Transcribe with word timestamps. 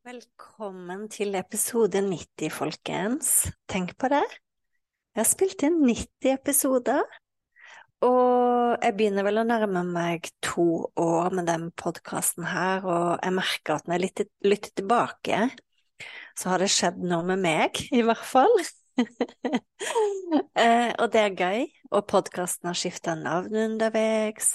Velkommen 0.00 1.10
til 1.12 1.34
episode 1.36 2.00
90, 2.00 2.48
folkens. 2.56 3.26
Tenk 3.68 3.90
på 4.00 4.08
det. 4.08 4.22
Jeg 5.12 5.20
har 5.20 5.26
spilt 5.28 5.60
inn 5.66 5.74
90 5.84 6.30
episoder, 6.32 7.02
og 8.08 8.80
jeg 8.80 8.96
begynner 8.96 9.26
vel 9.26 9.42
å 9.42 9.44
nærme 9.44 9.82
meg 9.84 10.30
to 10.40 10.88
år 10.96 11.36
med 11.36 11.50
den 11.52 11.66
podkasten 11.76 12.48
her, 12.48 12.80
og 12.80 13.18
jeg 13.18 13.36
merker 13.42 13.76
at 13.76 13.92
når 13.92 14.06
jeg 14.06 14.26
lytter 14.48 14.72
tilbake, 14.80 15.42
så 16.32 16.54
har 16.54 16.64
det 16.64 16.70
skjedd 16.72 17.04
noe 17.04 17.20
med 17.34 17.44
meg, 17.44 17.84
i 18.00 18.00
hvert 18.00 18.24
fall. 18.24 18.56
Eh, 20.60 20.90
og 20.96 21.06
det 21.12 21.20
er 21.26 21.36
gøy, 21.36 21.62
og 21.92 22.08
podkasten 22.08 22.72
har 22.72 22.76
skifta 22.78 23.18
navn 23.20 23.52
underveis. 23.66 24.54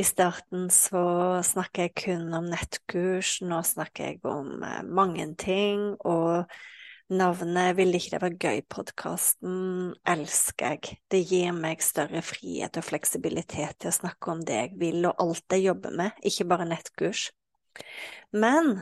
I 0.00 0.04
starten 0.04 0.70
så 0.72 1.02
snakker 1.44 1.88
jeg 1.88 1.96
kun 2.06 2.30
om 2.32 2.46
nettkurs, 2.48 3.34
nå 3.44 3.58
snakker 3.66 4.06
jeg 4.06 4.22
om 4.24 4.62
eh, 4.64 4.78
mange 4.88 5.26
ting, 5.36 5.90
og 6.08 6.48
navnet 7.10 7.74
Vil 7.76 7.92
ikke 7.98 8.14
det 8.14 8.20
være 8.22 8.38
gøy-podkasten 8.44 9.90
elsker 10.08 10.72
jeg. 10.78 10.96
Det 11.10 11.20
gir 11.26 11.52
meg 11.52 11.84
større 11.84 12.22
frihet 12.24 12.80
og 12.80 12.86
fleksibilitet 12.86 13.76
til 13.82 13.90
å 13.90 13.98
snakke 13.98 14.32
om 14.32 14.40
det 14.46 14.56
jeg 14.62 14.74
vil, 14.80 15.04
og 15.10 15.20
alt 15.20 15.58
jeg 15.58 15.66
jobber 15.66 15.96
med, 16.00 16.24
ikke 16.24 16.48
bare 16.48 16.70
nettkurs. 16.70 17.28
Men 18.32 18.78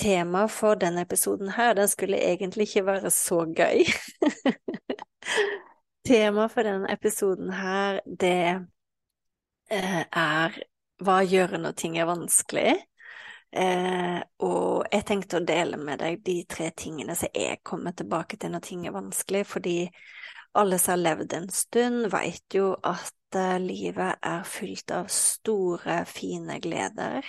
temaet 0.00 0.56
for 0.56 0.80
denne 0.80 1.04
episoden 1.04 1.52
her, 1.58 1.74
den 1.76 1.90
skulle 1.90 2.22
egentlig 2.32 2.70
ikke 2.70 2.86
være 2.88 3.12
så 3.12 3.44
gøy. 3.44 3.84
temaet 6.08 6.54
for 6.54 6.64
denne 6.64 6.88
episoden 6.96 7.52
her, 7.60 8.00
det 8.06 8.38
er 9.72 10.56
hva 11.02 11.20
gjør 11.26 11.56
når 11.60 11.76
ting 11.78 11.98
er 11.98 12.08
vanskelig? 12.08 12.74
Eh, 13.52 14.18
og 14.46 14.86
jeg 14.88 15.04
tenkte 15.08 15.40
å 15.40 15.44
dele 15.44 15.76
med 15.76 16.00
deg 16.00 16.22
de 16.24 16.38
tre 16.48 16.70
tingene 16.76 17.16
som 17.18 17.32
jeg 17.36 17.60
kommer 17.66 17.92
tilbake 17.96 18.38
til 18.40 18.54
når 18.54 18.64
ting 18.64 18.86
er 18.88 18.94
vanskelig, 18.96 19.42
fordi 19.48 19.76
alle 20.56 20.78
som 20.80 20.94
har 20.94 21.02
levd 21.02 21.36
en 21.36 21.48
stund, 21.52 22.06
vet 22.12 22.56
jo 22.56 22.72
at 22.76 23.36
eh, 23.36 23.58
livet 23.60 24.20
er 24.24 24.44
fylt 24.48 24.92
av 24.94 25.10
store, 25.12 26.02
fine 26.08 26.58
gleder, 26.64 27.28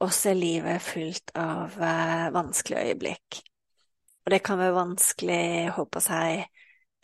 og 0.00 0.12
så 0.12 0.32
er 0.32 0.40
livet 0.40 0.84
fylt 0.84 1.34
av 1.38 1.76
eh, 1.80 2.28
vanskelige 2.34 2.92
øyeblikk. 2.92 3.40
Og 4.24 4.32
det 4.32 4.40
kan 4.44 4.60
være 4.60 4.76
vanskelig, 4.78 5.44
håper 5.76 6.06
jeg, 6.08 6.44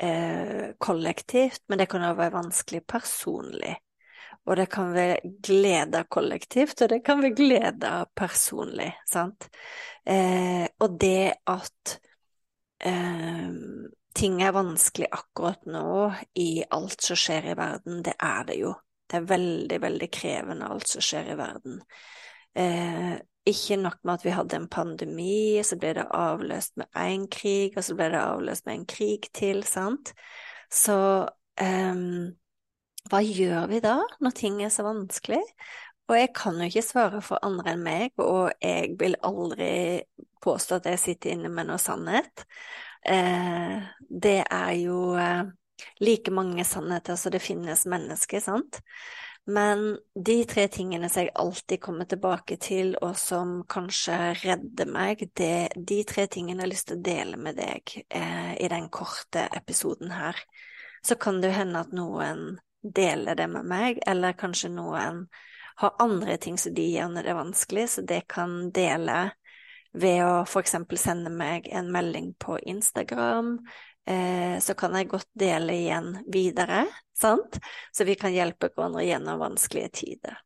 uh, 0.00 0.70
kollektivt, 0.80 1.60
men 1.68 1.76
det 1.76 1.86
kan 1.92 2.00
også 2.00 2.16
være 2.16 2.32
vanskelig 2.32 2.80
personlig. 2.88 3.74
Og 4.48 4.56
det 4.56 4.66
kan 4.72 4.92
være 4.94 5.32
glede 5.44 6.04
kollektivt, 6.08 6.80
og 6.82 6.88
det 6.92 7.02
kan 7.04 7.20
være 7.22 7.36
glede 7.36 7.90
personlig, 8.16 8.88
sant. 9.08 9.50
Eh, 10.08 10.64
og 10.80 10.96
det 11.00 11.32
at 11.50 11.96
eh, 12.88 13.50
ting 14.16 14.40
er 14.42 14.56
vanskelig 14.56 15.10
akkurat 15.12 15.68
nå 15.68 16.10
i 16.40 16.64
alt 16.72 17.04
som 17.04 17.20
skjer 17.20 17.52
i 17.52 17.58
verden, 17.58 18.00
det 18.06 18.16
er 18.16 18.46
det 18.48 18.60
jo. 18.62 18.72
Det 19.10 19.18
er 19.18 19.28
veldig, 19.28 19.80
veldig 19.82 20.08
krevende 20.14 20.70
alt 20.70 20.88
som 20.88 21.04
skjer 21.04 21.32
i 21.34 21.38
verden. 21.38 21.80
Eh, 22.54 23.14
ikke 23.50 23.76
nok 23.80 23.98
med 24.04 24.14
at 24.14 24.24
vi 24.24 24.34
hadde 24.34 24.56
en 24.56 24.68
pandemi, 24.68 25.62
så 25.64 25.78
ble 25.80 25.94
det 25.96 26.06
avløst 26.14 26.76
med 26.80 26.86
én 26.96 27.26
krig, 27.32 27.76
og 27.76 27.84
så 27.84 27.96
ble 27.98 28.10
det 28.12 28.20
avløst 28.20 28.66
med 28.66 28.78
en 28.78 28.86
krig 28.90 29.30
til, 29.36 29.62
sant. 29.66 30.12
Så 30.70 30.98
um, 31.60 32.30
hva 33.08 33.22
gjør 33.24 33.70
vi 33.70 33.80
da, 33.84 33.96
når 34.20 34.34
ting 34.36 34.60
er 34.64 34.72
så 34.74 34.84
vanskelig? 34.86 35.40
Og 36.10 36.18
jeg 36.18 36.32
kan 36.34 36.58
jo 36.58 36.66
ikke 36.66 36.82
svare 36.82 37.22
for 37.22 37.42
andre 37.46 37.74
enn 37.74 37.82
meg, 37.86 38.12
og 38.18 38.50
jeg 38.58 38.96
vil 38.98 39.14
aldri 39.26 39.70
påstå 40.42 40.80
at 40.80 40.90
jeg 40.90 41.02
sitter 41.04 41.34
inne 41.36 41.50
med 41.52 41.68
noe 41.68 41.78
sannhet. 41.78 42.44
Eh, 43.06 43.76
det 44.10 44.40
er 44.42 44.72
jo 44.80 45.14
eh, 45.14 45.44
like 46.02 46.32
mange 46.34 46.64
sannheter 46.66 47.16
som 47.16 47.32
det 47.32 47.42
finnes 47.44 47.86
mennesker, 47.86 48.42
sant? 48.42 48.80
Men 49.50 49.98
de 50.14 50.36
tre 50.44 50.66
tingene 50.68 51.08
som 51.08 51.24
jeg 51.24 51.32
alltid 51.38 51.80
kommer 51.82 52.08
tilbake 52.10 52.58
til, 52.60 52.92
og 53.00 53.14
som 53.18 53.60
kanskje 53.70 54.18
redder 54.42 54.90
meg, 54.90 55.22
det, 55.38 55.70
de 55.76 56.02
tre 56.06 56.26
tingene 56.30 56.60
jeg 56.60 56.66
har 56.66 56.72
lyst 56.74 56.90
til 56.90 56.98
å 56.98 57.04
dele 57.06 57.38
med 57.40 57.56
deg 57.58 57.94
eh, 58.08 58.52
i 58.60 58.68
den 58.70 58.90
korte 58.92 59.46
episoden 59.56 60.12
her. 60.14 60.38
Så 61.06 61.16
kan 61.16 61.40
det 61.40 61.50
jo 61.50 61.58
hende 61.62 61.86
at 61.86 61.94
noen 61.96 62.60
dele 62.82 63.34
det 63.36 63.46
med 63.52 63.66
meg, 63.68 64.00
eller 64.06 64.38
kanskje 64.38 64.72
noen 64.72 65.26
har 65.80 65.96
andre 65.98 66.36
ting 66.36 66.58
som 66.58 66.74
de 66.76 66.84
gjør 66.92 67.12
når 67.12 67.24
det 67.24 67.32
er 67.32 67.38
vanskelig, 67.38 67.86
så 67.88 68.04
det 68.04 68.24
kan 68.28 68.56
dele 68.76 69.30
ved 69.92 70.22
å 70.22 70.60
eksempel 70.60 71.00
sende 71.00 71.32
meg 71.32 71.68
en 71.72 71.88
melding 71.92 72.34
på 72.38 72.58
Instagram, 72.58 73.56
eh, 74.06 74.58
så 74.60 74.76
kan 74.78 74.94
jeg 74.94 75.08
godt 75.10 75.30
dele 75.34 75.74
igjen 75.74 76.12
videre, 76.30 76.84
sant, 77.16 77.58
så 77.92 78.06
vi 78.06 78.14
kan 78.20 78.34
hjelpe 78.34 78.70
hverandre 78.74 79.06
gjennom 79.08 79.40
vanskelige 79.40 79.92
tider. 80.02 80.38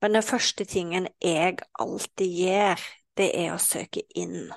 Men 0.00 0.14
den 0.16 0.24
første 0.24 0.64
tingen 0.68 1.08
jeg 1.20 1.58
alltid 1.80 2.38
gjør, 2.44 2.86
det 3.18 3.32
er 3.34 3.54
å 3.54 3.60
søke 3.60 4.04
inn. 4.16 4.52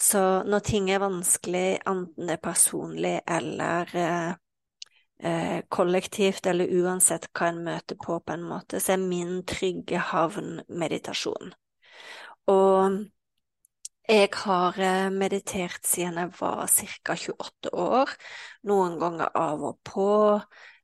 Så 0.00 0.20
når 0.48 0.62
ting 0.64 0.88
er 0.92 1.02
vanskelig, 1.02 1.80
enten 1.88 2.28
det 2.28 2.38
er 2.38 2.44
personlig 2.44 3.16
eller 3.28 3.96
eh, 3.98 4.30
eh, 5.22 5.60
kollektivt 5.68 6.46
eller 6.46 6.72
uansett 6.80 7.28
hva 7.34 7.50
en 7.50 7.62
møter 7.66 7.98
på, 8.00 8.18
på 8.20 8.34
en 8.34 8.44
måte, 8.46 8.80
så 8.80 8.94
er 8.96 9.04
min 9.04 9.40
trygge 9.48 10.00
havn 10.10 10.60
meditasjon. 10.68 11.54
Og 12.50 13.00
jeg 14.10 14.30
har 14.42 14.80
eh, 14.82 15.10
meditert 15.14 15.86
siden 15.86 16.18
jeg 16.18 16.32
var 16.40 16.66
ca. 16.66 17.14
28 17.14 17.70
år, 17.78 18.10
noen 18.66 18.98
ganger 18.98 19.30
av 19.38 19.62
og 19.68 19.80
på. 19.86 20.10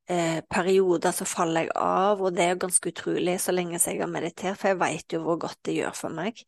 Eh, 0.07 0.39
perioder 0.47 1.11
så 1.11 1.27
faller 1.27 1.67
jeg 1.67 1.73
av, 1.83 2.21
og 2.23 2.37
det 2.37 2.45
er 2.47 2.61
ganske 2.63 2.93
utrolig 2.93 3.41
så 3.43 3.51
lenge 3.51 3.81
jeg 3.81 3.99
har 3.99 4.11
meditert, 4.11 4.61
for 4.61 4.71
jeg 4.71 4.79
vet 4.79 5.17
jo 5.17 5.25
hvor 5.25 5.41
godt 5.43 5.59
det 5.67 5.81
gjør 5.81 5.97
for 5.99 6.15
meg. 6.15 6.45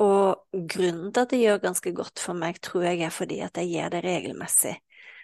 Og 0.00 0.46
grunnen 0.52 1.12
til 1.12 1.22
at 1.22 1.32
det 1.32 1.42
gjør 1.42 1.60
ganske 1.66 1.92
godt 1.96 2.20
for 2.20 2.36
meg, 2.36 2.60
tror 2.64 2.86
jeg 2.88 3.04
er 3.04 3.12
fordi 3.12 3.42
at 3.44 3.60
jeg 3.60 3.74
gjør 3.74 3.92
det 3.92 4.02
regelmessig. 4.04 4.74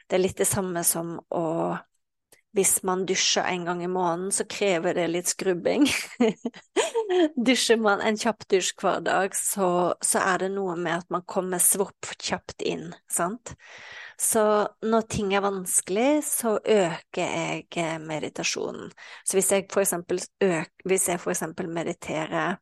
Det 0.09 0.19
er 0.19 0.23
litt 0.23 0.41
det 0.41 0.49
samme 0.49 0.85
som 0.85 1.15
å 1.33 1.47
hvis 2.53 2.83
man 2.85 3.07
dusjer 3.09 3.47
en 3.49 3.65
gang 3.65 3.83
i 3.85 3.89
måneden, 3.89 4.33
så 4.33 4.45
krever 4.45 4.95
det 4.95 5.07
litt 5.09 5.31
skrubbing. 5.33 5.87
Dusjer 7.47 7.81
man 7.81 8.03
en 8.05 8.19
kjapp 8.21 8.45
dusj 8.53 8.75
hver 8.81 9.01
dag, 9.05 9.37
så, 9.37 9.69
så, 10.05 10.21
er 10.21 10.45
det 10.45 10.51
noe 10.55 10.77
med 10.77 11.01
at 11.01 11.09
man 11.13 11.25
kommer 11.29 11.63
svopp 11.63 12.13
kjapt 12.21 12.65
inn, 12.69 12.91
sant. 13.11 13.55
Så 14.21 14.43
når 14.85 15.07
ting 15.11 15.33
er 15.35 15.45
vanskelig, 15.45 16.23
så 16.29 16.59
øker 16.61 17.23
jeg 17.23 17.65
eh, 17.81 17.97
meditasjonen. 17.99 18.93
Så 19.25 19.39
hvis 19.39 19.51
jeg 19.53 19.67
for 19.73 19.83
eksempel, 19.83 20.21
øker, 20.45 20.71
hvis 20.85 21.09
jeg 21.09 21.21
for 21.25 21.33
eksempel 21.33 21.73
mediterer 21.73 22.61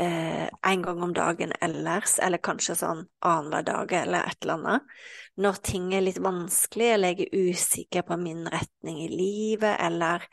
eh, 0.00 0.48
en 0.48 0.82
gang 0.82 1.02
om 1.02 1.12
dagen 1.16 1.52
ellers, 1.60 2.18
eller 2.22 2.42
kanskje 2.42 2.76
sånn 2.78 3.04
annenhver 3.20 3.66
dag 3.66 3.94
eller 4.02 4.28
et 4.30 4.38
eller 4.42 4.58
annet. 4.58 4.96
Når 5.42 5.60
ting 5.64 5.92
er 5.96 6.04
litt 6.04 6.20
vanskelig, 6.22 6.90
eller 6.94 7.14
jeg 7.14 7.28
er 7.28 7.52
usikker 7.52 8.06
på 8.08 8.18
min 8.20 8.44
retning 8.52 9.00
i 9.04 9.08
livet, 9.12 9.76
eller 9.80 10.26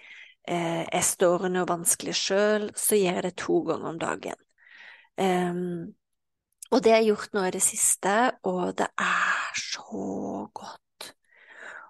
eh, 0.48 0.84
jeg 0.84 1.06
står 1.08 1.48
i 1.48 1.54
noe 1.56 1.70
vanskelig 1.70 2.18
sjøl, 2.20 2.70
så 2.76 3.00
gjør 3.00 3.22
jeg 3.22 3.28
det 3.30 3.38
to 3.40 3.62
ganger 3.68 3.94
om 3.94 4.02
dagen. 4.02 4.46
Um, 5.20 5.96
og 6.72 6.84
det 6.84 6.94
har 6.94 7.02
jeg 7.02 7.10
gjort 7.12 7.34
nå 7.36 7.44
i 7.48 7.56
det 7.56 7.64
siste, 7.66 8.16
og 8.48 8.76
det 8.80 8.88
er 9.02 9.58
så 9.60 10.46
godt 10.56 11.10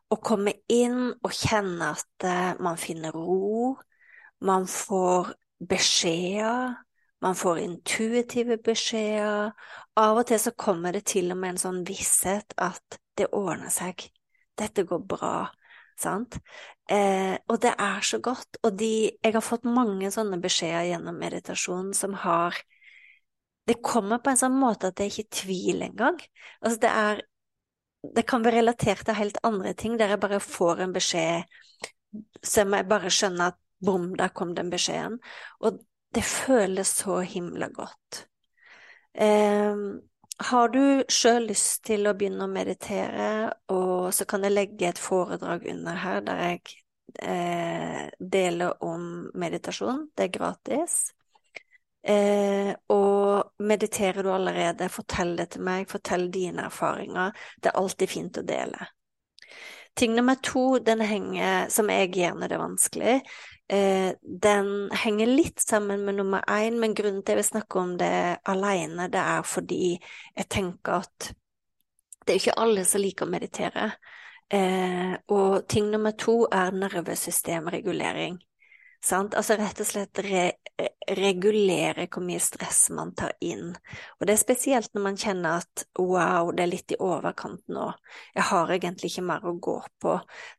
å 0.10 0.18
komme 0.26 0.56
inn 0.72 1.12
og 1.12 1.34
kjenne 1.36 1.92
at 1.94 2.26
eh, 2.26 2.54
man 2.64 2.80
finner 2.82 3.14
ro, 3.14 3.76
man 4.42 4.66
får 4.72 5.34
beskjeder, 5.70 6.80
man 7.24 7.36
får 7.36 7.60
intuitive 7.60 8.58
beskjeder. 8.64 9.52
Av 10.00 10.20
og 10.22 10.26
til 10.30 10.40
så 10.42 10.54
kommer 10.56 10.96
det 10.96 11.06
til 11.12 11.32
og 11.34 11.40
med 11.40 11.56
en 11.56 11.62
sånn 11.64 11.80
visshet 11.88 12.56
at 12.58 13.00
det 13.20 13.30
ordner 13.36 13.72
seg, 13.74 14.06
dette 14.60 14.86
går 14.88 15.02
bra, 15.08 15.50
sant? 16.00 16.40
Eh, 16.90 17.36
og 17.52 17.60
det 17.62 17.74
er 17.76 18.04
så 18.08 18.22
godt, 18.24 18.62
og 18.64 18.78
de, 18.80 19.10
jeg 19.12 19.36
har 19.36 19.46
fått 19.46 19.68
mange 19.68 20.12
sånne 20.16 20.40
beskjeder 20.42 20.88
gjennom 20.94 21.20
meditasjon 21.20 21.94
som 21.94 22.18
har 22.26 22.58
Det 23.70 23.76
kommer 23.86 24.18
på 24.18 24.32
en 24.32 24.38
sånn 24.40 24.56
måte 24.58 24.90
at 24.90 25.00
er 25.00 25.12
ikke 25.12 25.36
tvil 25.44 25.84
engang. 25.86 26.16
Altså, 26.64 26.80
det 26.82 26.90
er 26.90 27.20
Det 28.16 28.24
kan 28.26 28.42
være 28.42 28.62
relatert 28.64 29.04
til 29.06 29.14
helt 29.14 29.38
andre 29.44 29.74
ting, 29.74 29.98
der 30.00 30.10
jeg 30.10 30.20
bare 30.20 30.40
får 30.40 30.80
en 30.82 30.94
beskjed 30.96 31.44
så 32.44 32.64
jeg 32.64 32.70
må 32.70 32.82
bare 32.90 33.12
skjønne 33.14 33.52
at 33.52 33.58
bom, 33.86 34.12
der 34.18 34.32
kom 34.36 34.56
den 34.56 34.72
beskjeden. 34.72 35.20
Og 35.64 35.80
det 36.16 36.26
føles 36.26 36.92
så 37.02 37.20
himla 37.22 37.70
godt. 37.74 38.26
Eh, 39.14 39.76
har 40.40 40.70
du 40.72 40.84
sjøl 41.12 41.50
lyst 41.50 41.84
til 41.90 42.08
å 42.08 42.16
begynne 42.18 42.46
å 42.48 42.52
meditere, 42.52 43.30
og 43.76 44.14
så 44.16 44.26
kan 44.30 44.46
jeg 44.48 44.56
legge 44.56 44.90
et 44.90 45.02
foredrag 45.02 45.68
under 45.74 46.00
her 46.00 46.22
der 46.26 46.44
jeg 46.46 46.62
eh, 47.20 48.06
deler 48.20 48.78
om 48.86 49.30
meditasjon. 49.36 50.08
Det 50.16 50.30
er 50.30 50.36
gratis. 50.38 51.00
Eh, 52.08 52.72
og 52.96 53.52
mediterer 53.60 54.24
du 54.24 54.32
allerede, 54.32 54.88
fortell 54.90 55.36
det 55.36 55.50
til 55.56 55.66
meg, 55.68 55.90
fortell 55.92 56.30
dine 56.32 56.70
erfaringer. 56.70 57.36
Det 57.60 57.74
er 57.74 57.82
alltid 57.82 58.14
fint 58.16 58.40
å 58.40 58.46
dele. 58.48 58.88
Ting 60.00 60.16
nummer 60.16 60.40
to, 60.40 60.80
den 60.80 61.04
henger, 61.04 61.68
som 61.74 61.90
jeg 61.92 62.14
gjør 62.16 62.46
det 62.46 62.56
er 62.56 62.62
vanskelig, 62.62 63.16
Eh, 63.70 64.14
den 64.22 64.90
henger 64.92 65.30
litt 65.30 65.62
sammen 65.62 66.06
med 66.06 66.16
nummer 66.16 66.42
én, 66.48 66.80
men 66.82 66.96
grunnen 66.98 67.22
til 67.22 67.32
at 67.32 67.36
jeg 67.36 67.42
vil 67.44 67.50
snakke 67.52 67.80
om 67.80 67.92
det 68.00 68.40
alene, 68.50 69.06
det 69.14 69.22
er 69.22 69.44
fordi 69.46 69.92
jeg 69.94 70.50
tenker 70.50 71.04
at 71.04 71.30
det 72.26 72.34
er 72.34 72.40
ikke 72.42 72.60
alle 72.62 72.86
som 72.86 73.02
liker 73.02 73.28
å 73.28 73.30
meditere. 73.30 73.92
Eh, 74.50 75.14
og 75.30 75.68
ting 75.70 75.92
nummer 75.94 76.18
to 76.18 76.48
er 76.50 76.74
nervesystemregulering. 76.74 78.40
Sant? 79.04 79.36
Altså 79.38 79.56
rett 79.60 79.80
og 79.80 79.88
slett 79.88 80.20
re 80.26 80.50
regulere 81.10 82.06
hvor 82.12 82.24
mye 82.24 82.40
stress 82.44 82.90
man 82.96 83.12
tar 83.18 83.34
inn. 83.44 83.72
Og 84.20 84.28
det 84.28 84.36
er 84.36 84.42
spesielt 84.42 84.94
når 84.94 85.04
man 85.04 85.18
kjenner 85.20 85.64
at 85.64 85.84
wow, 86.00 86.52
det 86.56 86.64
er 86.64 86.72
litt 86.72 86.94
i 86.94 87.00
overkant 87.04 87.64
nå, 87.74 87.88
jeg 88.36 88.46
har 88.52 88.74
egentlig 88.76 89.12
ikke 89.12 89.26
mer 89.28 89.48
å 89.50 89.56
gå 89.60 89.76
på, 90.02 90.16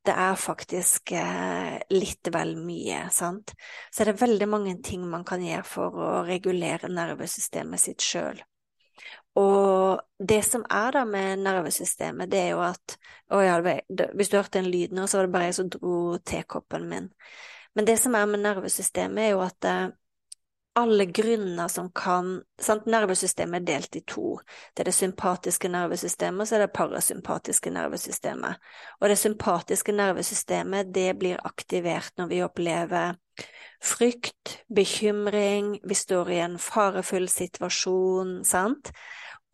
det 0.07 0.17
er 0.27 0.41
faktisk 0.41 1.15
eh, 1.17 1.79
litt 1.95 2.33
vel 2.35 2.57
mye, 2.61 3.05
sant. 3.15 3.55
Så 3.93 4.05
er 4.05 4.19
veldig 4.21 4.49
mange 4.51 4.77
ting 4.85 5.07
man 5.09 5.25
kan 5.29 5.45
gjøre 5.45 5.67
for 5.67 6.01
å 6.01 6.11
regulere 6.29 6.91
nervesystemet 6.93 7.81
sitt 7.81 8.05
sjøl. 8.05 8.43
Og 9.39 10.01
det 10.19 10.41
som 10.43 10.65
er 10.67 10.91
da 10.97 11.05
med 11.07 11.45
nervesystemet, 11.45 12.29
det 12.33 12.41
er 12.43 12.53
jo 12.57 12.65
at 12.67 12.97
Å 13.31 13.39
ja, 13.45 13.61
hvis 13.63 14.27
du 14.27 14.35
hørte 14.35 14.59
en 14.59 14.67
lyd 14.67 14.91
nå, 14.91 15.05
så 15.07 15.21
var 15.21 15.29
det 15.29 15.33
bare 15.37 15.49
jeg 15.49 15.55
som 15.61 15.69
dro 15.71 16.17
tekoppen 16.27 16.89
min. 16.91 17.05
Men 17.75 17.87
det 17.87 17.97
som 18.03 18.15
er 18.15 18.27
med 18.27 18.43
nervesystemet, 18.43 19.25
er 19.25 19.35
jo 19.35 19.43
at 19.45 19.69
eh, 19.69 19.89
alle 20.81 21.07
grunner 21.07 21.69
som 21.69 21.91
kan 21.95 22.41
sant? 22.61 22.87
Nervesystemet 22.87 23.61
er 23.61 23.67
delt 23.73 23.97
i 23.97 24.03
to. 24.07 24.39
Det 24.75 24.85
er 24.85 24.91
det 24.91 24.97
sympatiske 24.97 25.71
nervesystemet, 25.71 26.43
og 26.43 26.49
så 26.49 26.59
er 26.59 26.65
det 26.65 26.75
parasympatiske 26.75 27.73
nervesystemet. 27.75 28.61
Og 29.01 29.09
det 29.11 29.19
sympatiske 29.19 29.93
nervesystemet, 29.93 30.95
det 30.95 31.15
blir 31.19 31.43
aktivert 31.47 32.13
når 32.19 32.31
vi 32.31 32.43
opplever 32.47 33.19
frykt, 33.83 34.61
bekymring, 34.75 35.79
vi 35.85 35.95
står 35.95 36.31
i 36.31 36.39
en 36.45 36.59
farefull 36.61 37.29
situasjon, 37.29 38.41
sant? 38.45 38.93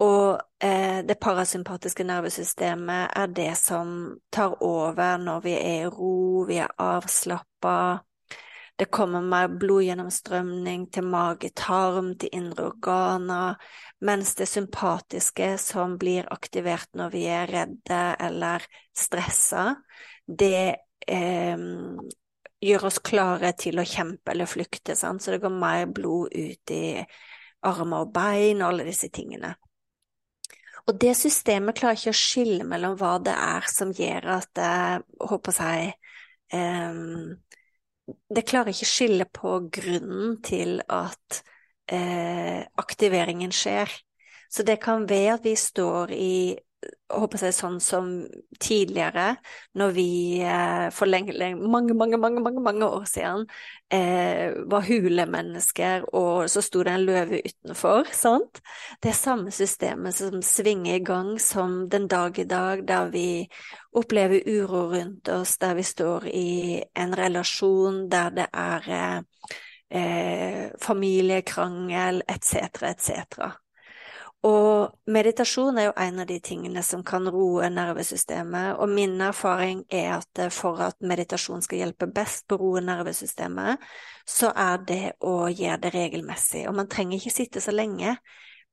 Og 0.05 0.41
eh, 0.61 1.01
det 1.09 1.17
parasympatiske 1.21 2.05
nervesystemet 2.05 3.15
er 3.17 3.31
det 3.33 3.53
som 3.57 4.19
tar 4.33 4.59
over 4.61 5.17
når 5.17 5.41
vi 5.41 5.55
er 5.57 5.87
i 5.87 5.89
ro, 5.89 6.45
vi 6.49 6.59
er 6.61 6.75
avslappa, 6.77 7.56
det 8.77 8.91
kommer 8.93 9.25
mer 9.25 9.49
blodgjennomstrømning 9.57 10.91
til 10.93 11.07
mage, 11.09 11.49
tarm, 11.57 12.13
til 12.21 12.35
indre 12.37 12.69
organer, 12.71 13.57
mens 14.05 14.35
det 14.37 14.49
sympatiske 14.51 15.55
som 15.63 15.97
blir 16.01 16.29
aktivert 16.33 16.91
når 16.99 17.15
vi 17.15 17.25
er 17.33 17.49
redde 17.49 18.03
eller 18.21 18.67
stressa, 18.97 19.71
det 20.29 20.77
eh, 21.09 21.65
gjør 22.67 22.89
oss 22.91 23.01
klare 23.05 23.55
til 23.57 23.81
å 23.81 23.87
kjempe 23.89 24.35
eller 24.35 24.51
flykte, 24.51 24.97
sant? 24.97 25.23
så 25.23 25.33
det 25.33 25.41
går 25.45 25.57
mer 25.57 25.87
blod 25.97 26.37
ut 26.37 26.75
i 26.77 27.01
armer 27.67 28.05
og 28.05 28.13
bein 28.13 28.61
og 28.61 28.75
alle 28.75 28.87
disse 28.91 29.09
tingene. 29.09 29.55
Og 30.87 31.01
det 31.03 31.17
systemet 31.19 31.81
klarer 31.81 31.99
ikke 31.99 32.13
å 32.13 32.21
skille 32.21 32.67
mellom 32.69 32.95
hva 33.01 33.17
det 33.25 33.35
er 33.35 33.65
som 33.73 33.91
gjør 33.97 34.29
at 34.37 34.53
det, 34.55 34.75
håper 35.33 35.57
jeg, 35.59 35.97
um, 36.55 37.33
det 38.07 38.47
klarer 38.47 38.71
ikke 38.73 38.89
skille 38.89 39.27
på 39.35 39.59
grunnen 39.73 40.37
til 40.47 40.79
at 40.93 41.41
eh, 41.91 42.63
aktiveringen 42.79 43.55
skjer. 43.55 43.91
Så 44.51 44.63
det 44.63 44.79
kan 44.83 45.09
være 45.11 45.39
at 45.39 45.45
vi 45.45 45.57
står 45.59 46.13
i 46.15 46.37
håper 47.13 47.45
jeg 47.47 47.55
sånn 47.55 47.77
som 47.83 48.09
tidligere, 48.63 49.37
når 49.79 49.93
vi 49.95 50.09
eh, 50.43 50.87
for 50.95 51.09
lenge, 51.11 51.35
mange, 51.57 51.95
mange, 51.95 52.19
mange, 52.19 52.63
mange, 52.63 52.87
år 52.87 53.05
siden 53.11 53.45
eh, 53.95 54.57
var 54.67 54.87
hulemennesker, 54.89 56.09
og 56.17 56.51
så 56.51 56.63
sto 56.65 56.83
det 56.87 56.95
en 56.97 57.07
løve 57.07 57.43
utenfor, 57.47 58.11
sant? 58.17 58.63
Det 59.03 59.13
er 59.13 59.19
samme 59.19 59.55
systemet 59.55 60.19
som 60.19 60.43
svinger 60.43 60.99
i 60.99 61.05
gang 61.07 61.37
som 61.43 61.85
den 61.93 62.09
dag 62.11 62.39
i 62.39 62.49
dag, 62.51 62.83
der 62.89 63.13
vi 63.15 63.29
opplever 63.97 64.43
uro 64.47 64.89
rundt 64.95 65.31
oss, 65.33 65.57
der 65.63 65.79
vi 65.79 65.87
står 65.87 66.27
i 66.33 66.49
en 66.95 67.15
relasjon 67.17 68.07
der 68.11 68.35
det 68.37 68.49
er 68.53 68.91
eh 69.91 70.71
familiekrangel 70.83 72.23
etc., 72.29 72.83
etc. 72.83 73.66
Og 74.45 74.93
meditasjon 75.11 75.79
er 75.81 75.89
jo 75.89 75.95
en 75.99 76.21
av 76.23 76.27
de 76.29 76.37
tingene 76.45 76.83
som 76.85 77.03
kan 77.07 77.25
roe 77.33 77.71
nervesystemet, 77.73 78.77
og 78.77 78.93
min 78.93 79.17
erfaring 79.25 79.85
er 79.89 80.19
at 80.19 80.43
for 80.55 80.83
at 80.85 81.01
meditasjon 81.01 81.65
skal 81.65 81.81
hjelpe 81.81 82.07
best 82.07 82.45
på 82.47 82.59
å 82.59 82.61
roe 82.61 82.83
nervesystemet, 82.85 83.81
så 84.29 84.53
er 84.53 84.85
det 84.87 85.05
å 85.25 85.49
gjøre 85.49 85.81
det 85.87 85.95
regelmessig. 85.97 86.67
Og 86.69 86.77
man 86.77 86.91
trenger 86.93 87.19
ikke 87.19 87.35
sitte 87.35 87.65
så 87.65 87.75
lenge. 87.75 88.19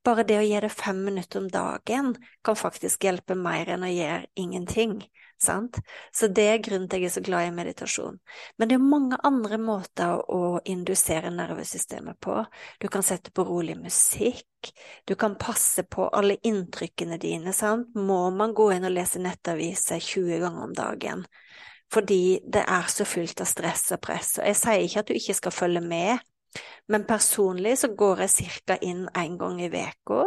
Bare 0.03 0.25
det 0.27 0.37
å 0.39 0.43
gi 0.43 0.59
det 0.59 0.71
fem 0.73 0.99
minutter 1.05 1.39
om 1.39 1.49
dagen 1.51 2.13
kan 2.43 2.57
faktisk 2.59 3.05
hjelpe 3.07 3.37
mer 3.39 3.69
enn 3.71 3.85
å 3.87 3.91
gjøre 3.91 4.25
ingenting. 4.39 4.97
Sant? 5.43 5.79
Så 6.15 6.27
det 6.31 6.43
er 6.47 6.61
grunnen 6.63 6.87
til 6.87 7.01
at 7.01 7.03
jeg 7.03 7.09
er 7.09 7.13
så 7.17 7.23
glad 7.23 7.47
i 7.47 7.55
meditasjon. 7.55 8.19
Men 8.57 8.69
det 8.69 8.77
er 8.77 8.83
mange 8.83 9.19
andre 9.27 9.59
måter 9.59 10.21
å 10.31 10.59
indusere 10.71 11.31
nervesystemet 11.35 12.19
på. 12.23 12.37
Du 12.79 12.87
kan 12.91 13.03
sette 13.03 13.31
på 13.35 13.43
rolig 13.47 13.75
musikk, 13.79 14.71
du 15.07 15.15
kan 15.19 15.35
passe 15.39 15.83
på 15.83 16.07
alle 16.15 16.37
inntrykkene 16.47 17.19
dine, 17.19 17.55
sant. 17.55 17.91
Må 17.95 18.29
man 18.31 18.55
gå 18.55 18.69
inn 18.75 18.87
og 18.87 18.95
lese 18.95 19.23
nettaviser 19.23 19.99
20 19.99 20.43
ganger 20.43 20.67
om 20.69 20.77
dagen? 20.77 21.25
Fordi 21.93 22.39
det 22.49 22.63
er 22.63 22.87
så 22.89 23.05
fullt 23.05 23.43
av 23.43 23.49
stress 23.49 23.89
og 23.93 24.01
press. 24.01 24.37
Og 24.39 24.47
jeg 24.47 24.57
sier 24.57 24.85
ikke 24.85 25.03
at 25.03 25.11
du 25.11 25.17
ikke 25.17 25.35
skal 25.37 25.53
følge 25.53 25.83
med, 25.83 26.23
men 26.91 27.07
personlig 27.09 27.77
så 27.81 27.91
går 27.97 28.25
jeg 28.25 28.53
ca. 28.67 28.77
inn 28.81 29.07
en 29.13 29.37
gang 29.37 29.59
i 29.61 29.69
uka. 29.71 30.23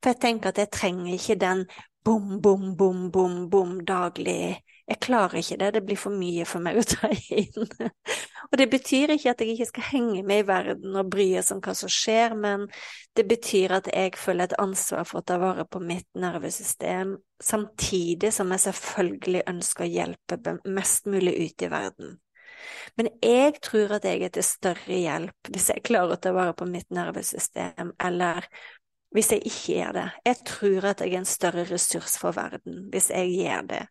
For 0.00 0.12
jeg 0.12 0.20
tenker 0.20 0.52
at 0.52 0.58
jeg 0.60 0.72
trenger 0.74 1.14
ikke 1.14 1.38
den 1.40 1.66
bom, 2.06 2.40
bom, 2.40 2.76
bom, 2.76 3.10
bom, 3.10 3.48
bom 3.50 3.78
daglig. 3.84 4.62
Jeg 4.86 5.00
klarer 5.02 5.40
ikke 5.40 5.56
det, 5.58 5.72
det 5.74 5.82
blir 5.82 5.98
for 5.98 6.14
mye 6.14 6.44
for 6.46 6.62
meg 6.62 6.76
å 6.78 6.84
ta 6.86 7.08
inn. 7.10 7.66
og 8.48 8.54
det 8.60 8.68
betyr 8.70 9.16
ikke 9.16 9.32
at 9.32 9.42
jeg 9.42 9.56
ikke 9.56 9.66
skal 9.72 9.88
henge 9.88 10.22
med 10.22 10.44
i 10.44 10.46
verden 10.46 10.94
og 10.94 11.10
bry 11.10 11.26
oss 11.40 11.50
om 11.50 11.62
hva 11.64 11.74
som 11.74 11.90
skjer, 11.90 12.36
men 12.38 12.68
det 13.18 13.24
betyr 13.26 13.74
at 13.80 13.90
jeg 13.90 14.14
føler 14.20 14.46
et 14.46 14.60
ansvar 14.62 15.08
for 15.08 15.18
å 15.18 15.26
ta 15.26 15.40
vare 15.42 15.66
på 15.66 15.82
mitt 15.82 16.06
nervesystem, 16.14 17.16
samtidig 17.42 18.30
som 18.36 18.54
jeg 18.54 18.68
selvfølgelig 18.68 19.42
ønsker 19.50 19.88
å 19.88 19.90
hjelpe 19.90 20.56
mest 20.78 21.10
mulig 21.10 21.34
ut 21.40 21.66
i 21.66 21.72
verden. 21.74 22.14
Men 22.96 23.10
jeg 23.22 23.60
tror 23.64 23.96
at 23.98 24.06
jeg 24.08 24.22
er 24.26 24.32
til 24.34 24.46
større 24.46 25.00
hjelp 25.00 25.50
hvis 25.52 25.70
jeg 25.72 25.84
klarer 25.86 26.16
å 26.16 26.20
ta 26.20 26.32
vare 26.36 26.56
på 26.56 26.68
mitt 26.70 26.88
nervesystem, 26.94 27.92
eller 28.02 28.48
hvis 29.14 29.32
jeg 29.32 29.46
ikke 29.48 29.78
gjør 29.78 29.92
det. 29.96 30.06
Jeg 30.26 30.40
tror 30.48 30.88
at 30.90 31.02
jeg 31.02 31.14
er 31.14 31.22
en 31.22 31.28
større 31.28 31.66
ressurs 31.70 32.18
for 32.20 32.36
verden 32.36 32.86
hvis 32.92 33.10
jeg 33.14 33.32
gjør 33.38 33.70
det. 33.72 33.84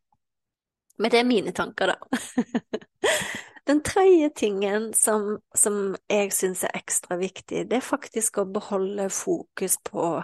Men 1.00 1.12
det 1.12 1.20
er 1.20 1.28
mine 1.28 1.52
tanker, 1.56 1.92
da. 1.92 2.00
Den 3.68 3.82
tredje 3.82 4.30
tingen 4.38 4.92
som, 4.94 5.40
som 5.58 5.96
jeg 6.12 6.30
syns 6.38 6.62
er 6.68 6.76
ekstra 6.78 7.18
viktig, 7.18 7.64
det 7.66 7.80
er 7.80 7.86
faktisk 7.86 8.38
å 8.38 8.46
beholde 8.46 9.08
fokus 9.10 9.80
på 9.90 10.20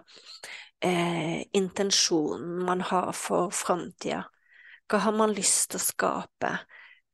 eh, 0.86 1.42
intensjonen 1.58 2.62
man 2.68 2.84
har 2.86 3.10
for 3.18 3.50
framtida. 3.50 4.28
Hva 4.86 5.02
har 5.08 5.18
man 5.18 5.34
lyst 5.34 5.72
til 5.72 5.82
å 5.82 5.88
skape? 5.88 6.54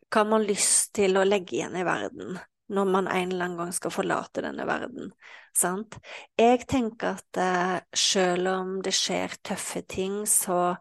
Hva 0.07 0.23
har 0.23 0.29
man 0.31 0.45
lyst 0.47 0.93
til 0.97 1.19
å 1.19 1.25
legge 1.27 1.57
igjen 1.57 1.75
i 1.75 1.87
verden? 1.87 2.37
når 2.67 2.85
man 2.85 3.07
en 3.07 3.31
eller 3.31 3.45
annen 3.45 3.57
gang 3.57 3.73
skal 3.73 3.93
forlate 3.95 4.43
denne 4.43 4.65
verden. 4.67 5.11
Sant? 5.55 5.97
Jeg 6.39 6.65
tenker 6.67 7.15
at 7.15 7.39
uh, 7.39 7.77
selv 7.95 8.51
om 8.51 8.73
det 8.83 8.93
skjer 8.95 9.37
tøffe 9.45 9.83
ting, 9.87 10.25
så 10.27 10.75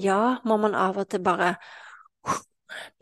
ja, 0.00 0.40
må 0.48 0.56
man 0.60 0.76
av 0.78 1.00
og 1.02 1.10
til 1.12 1.22
bare 1.24 1.54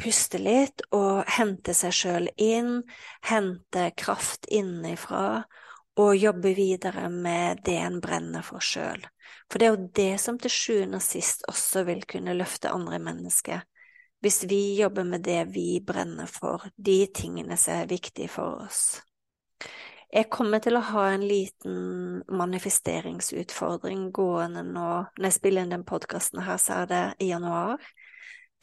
puste 0.00 0.40
litt 0.40 0.82
og 0.96 1.28
hente 1.36 1.74
seg 1.76 1.94
sjøl 1.94 2.28
inn, 2.40 2.82
hente 3.28 3.90
kraft 3.98 4.48
innenfra 4.50 5.44
og 5.98 6.14
jobbe 6.16 6.54
videre 6.54 7.08
med 7.10 7.62
det 7.66 7.76
en 7.82 7.98
brenner 8.02 8.42
for 8.46 8.64
sjøl. 8.64 9.02
For 9.50 9.58
det 9.58 9.66
er 9.66 9.74
jo 9.74 9.90
det 9.98 10.12
som 10.22 10.38
til 10.40 10.52
sjuende 10.52 11.00
og 11.00 11.04
sist 11.04 11.44
også 11.50 11.84
vil 11.86 12.04
kunne 12.08 12.36
løfte 12.38 12.72
andre 12.72 13.00
mennesker. 13.02 13.62
Hvis 14.20 14.42
vi 14.50 14.80
jobber 14.80 15.04
med 15.06 15.22
det 15.22 15.44
vi 15.54 15.80
brenner 15.86 16.26
for, 16.26 16.64
de 16.76 17.04
tingene 17.14 17.56
som 17.56 17.82
er 17.82 17.90
viktige 17.90 18.30
for 18.32 18.64
oss. 18.64 18.98
Jeg 20.08 20.30
kommer 20.32 20.62
til 20.64 20.78
å 20.78 20.86
ha 20.88 21.04
en 21.12 21.24
liten 21.28 22.22
manifesteringsutfordring 22.32 24.08
gående 24.16 24.62
nå. 24.64 24.88
Når 25.12 25.28
jeg 25.28 25.36
spiller 25.36 25.66
inn 25.66 25.74
den 25.74 25.84
podkasten 25.86 26.40
her, 26.46 26.56
så 26.62 26.82
er 26.82 26.88
det 26.90 27.02
i 27.26 27.28
januar. 27.28 27.84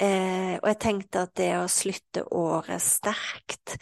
Eh, 0.02 0.58
og 0.58 0.68
jeg 0.72 0.80
tenkte 0.82 1.24
at 1.24 1.36
det 1.40 1.52
å 1.60 1.70
slutte 1.72 2.26
året 2.36 2.84
sterkt, 2.84 3.78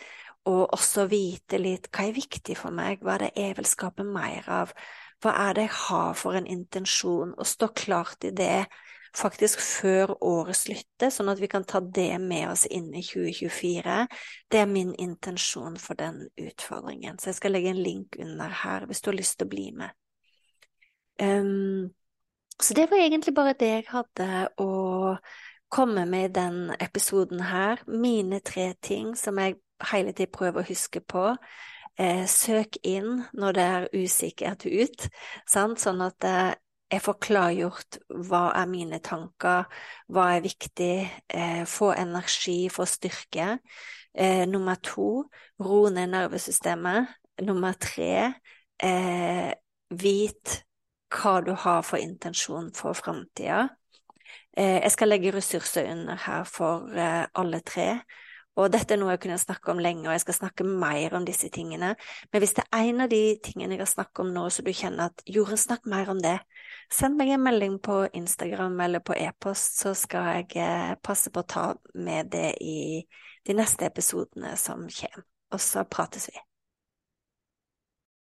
og 0.46 0.76
også 0.76 1.08
vite 1.08 1.58
litt 1.58 1.88
hva 1.90 2.10
er 2.10 2.18
viktig 2.18 2.58
for 2.60 2.76
meg, 2.76 3.00
hva 3.02 3.16
er 3.16 3.26
det 3.26 3.32
jeg 3.40 3.58
vil 3.58 3.70
skape 3.70 4.06
mer 4.06 4.50
av, 4.52 4.74
hva 5.24 5.34
er 5.48 5.56
det 5.56 5.70
jeg 5.70 5.76
har 5.88 6.18
for 6.20 6.38
en 6.38 6.50
intensjon, 6.50 7.32
og 7.32 7.48
stå 7.48 7.72
klart 7.80 8.28
i 8.28 8.34
det 8.36 8.66
faktisk 9.18 9.62
før 9.62 10.16
året 10.26 10.58
slutter, 10.58 11.12
sånn 11.14 11.32
at 11.34 11.42
vi 11.42 11.50
kan 11.52 11.66
ta 11.70 11.82
det 11.84 12.18
med 12.22 12.50
oss 12.50 12.66
inn 12.66 12.90
i 12.96 13.04
2024. 13.06 13.98
Det 14.50 14.62
er 14.62 14.70
min 14.70 14.94
intensjon 15.02 15.78
for 15.82 16.00
den 16.00 16.24
utfordringen, 16.40 17.20
så 17.20 17.30
jeg 17.32 17.40
skal 17.42 17.56
legge 17.56 17.74
en 17.74 17.84
link 17.84 18.18
under 18.22 18.56
her 18.64 18.88
hvis 18.90 19.04
du 19.04 19.12
har 19.12 19.20
lyst 19.20 19.38
til 19.40 19.50
å 19.50 19.54
bli 19.54 19.68
med. 19.78 19.94
Um, 21.22 21.92
så 22.62 22.74
det 22.74 22.88
var 22.90 23.02
egentlig 23.02 23.36
bare 23.38 23.58
det 23.60 23.70
jeg 23.70 23.90
hadde 23.92 24.30
å 24.62 24.72
komme 25.74 26.06
med 26.10 26.30
i 26.30 26.34
den 26.34 26.58
episoden 26.80 27.42
her. 27.50 27.82
Mine 27.88 28.40
tre 28.46 28.74
ting 28.82 29.16
som 29.18 29.38
jeg 29.42 29.58
hele 29.92 30.14
tiden 30.14 30.34
prøver 30.34 30.62
å 30.62 30.68
huske 30.68 31.02
på. 31.02 31.32
Eh, 32.02 32.26
søk 32.26 32.78
inn 32.82 33.24
når 33.38 33.54
det 33.54 33.64
er 33.64 33.84
usikkert 33.94 34.66
ut, 34.66 35.04
sant? 35.46 35.78
sånn 35.78 36.02
at 36.02 36.26
eh, 36.26 36.54
jeg 36.94 37.02
får 37.02 37.18
klargjort 37.26 37.98
hva 38.28 38.44
er 38.60 38.70
mine 38.70 39.00
tanker, 39.04 39.66
hva 40.14 40.28
er 40.36 40.46
viktig, 40.46 40.96
eh, 41.34 41.64
få 41.66 41.92
energi, 41.98 42.70
få 42.70 42.86
styrke. 42.86 43.58
Eh, 44.14 44.46
nummer 44.46 44.76
to, 44.76 45.26
ro 45.60 45.90
ned 45.90 46.12
nervesystemet. 46.14 47.10
Nummer 47.42 47.74
tre, 47.82 48.34
eh, 48.80 49.54
vit 49.90 50.64
hva 51.10 51.40
du 51.46 51.54
har 51.54 51.82
for 51.82 51.98
intensjon 51.98 52.72
for 52.74 52.94
framtida. 52.94 53.70
Eh, 54.58 54.82
jeg 54.84 54.92
skal 54.92 55.10
legge 55.10 55.34
ressurser 55.34 55.90
under 55.92 56.16
her 56.16 56.44
for 56.44 56.90
eh, 56.94 57.26
alle 57.36 57.60
tre. 57.66 58.04
Og 58.60 58.70
dette 58.74 58.94
er 58.94 59.00
noe 59.02 59.16
jeg 59.16 59.24
kunne 59.24 59.40
snakke 59.42 59.74
om 59.74 59.82
lenge, 59.82 60.06
og 60.06 60.14
jeg 60.14 60.24
skal 60.26 60.38
snakke 60.38 60.66
mer 60.68 61.16
om 61.18 61.26
disse 61.26 61.50
tingene. 61.54 61.94
Men 62.30 62.44
hvis 62.44 62.54
det 62.60 62.68
er 62.70 62.90
en 62.92 63.04
av 63.06 63.10
de 63.10 63.22
tingene 63.44 63.74
jeg 63.74 63.82
har 63.82 63.90
snakket 63.90 64.24
om 64.26 64.32
nå, 64.36 64.46
så 64.54 64.66
du 64.66 64.70
kjenner 64.70 65.10
at 65.10 65.26
Jorunn, 65.26 65.58
snakk 65.58 65.90
mer 65.90 66.12
om 66.14 66.22
det, 66.22 66.38
send 66.94 67.18
meg 67.18 67.34
en 67.34 67.46
melding 67.48 67.80
på 67.82 68.04
Instagram 68.14 68.78
eller 68.86 69.02
på 69.02 69.18
e-post, 69.18 69.82
så 69.82 69.96
skal 69.98 70.30
jeg 70.38 70.62
eh, 70.62 70.96
passe 71.02 71.34
på 71.34 71.42
å 71.42 71.50
ta 71.56 71.68
med 71.98 72.30
det 72.36 72.52
i 72.62 73.02
de 73.48 73.58
neste 73.58 73.90
episodene 73.90 74.54
som 74.60 74.86
kommer. 74.86 75.30
Og 75.54 75.62
så 75.62 75.84
prates 75.86 76.30
vi. 76.30 76.53